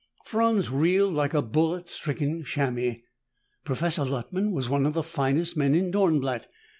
Franz 0.25 0.71
reeled 0.71 1.13
like 1.13 1.35
a 1.35 1.43
bullet 1.43 1.87
stricken 1.87 2.43
chamois. 2.43 2.95
Professor 3.63 4.03
Luttman 4.03 4.51
was 4.51 4.67
one 4.67 4.87
of 4.87 4.95
the 4.95 5.03
finest 5.03 5.55
men 5.55 5.75
in 5.75 5.91
Dornblatt. 5.91 6.47